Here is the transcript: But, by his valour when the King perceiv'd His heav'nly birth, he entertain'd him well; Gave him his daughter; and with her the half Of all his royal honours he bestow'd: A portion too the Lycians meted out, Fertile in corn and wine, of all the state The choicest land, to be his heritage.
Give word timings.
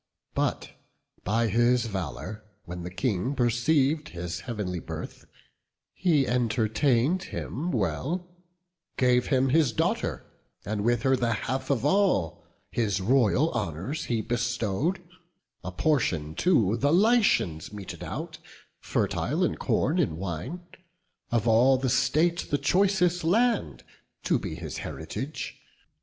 But, 0.33 0.71
by 1.23 1.45
his 1.47 1.85
valour 1.85 2.43
when 2.65 2.81
the 2.81 2.89
King 2.89 3.35
perceiv'd 3.35 4.09
His 4.09 4.39
heav'nly 4.47 4.79
birth, 4.79 5.27
he 5.93 6.25
entertain'd 6.25 7.25
him 7.25 7.69
well; 7.69 8.27
Gave 8.97 9.27
him 9.27 9.49
his 9.49 9.71
daughter; 9.71 10.25
and 10.65 10.83
with 10.83 11.03
her 11.03 11.15
the 11.15 11.33
half 11.45 11.69
Of 11.69 11.85
all 11.85 12.43
his 12.71 12.99
royal 12.99 13.51
honours 13.51 14.05
he 14.05 14.21
bestow'd: 14.23 15.03
A 15.63 15.71
portion 15.71 16.33
too 16.33 16.77
the 16.77 16.91
Lycians 16.91 17.71
meted 17.71 18.03
out, 18.03 18.39
Fertile 18.79 19.43
in 19.43 19.53
corn 19.55 19.99
and 19.99 20.17
wine, 20.17 20.61
of 21.29 21.47
all 21.47 21.77
the 21.77 21.89
state 21.89 22.47
The 22.49 22.57
choicest 22.57 23.23
land, 23.23 23.83
to 24.23 24.39
be 24.39 24.55
his 24.55 24.77
heritage. 24.77 25.59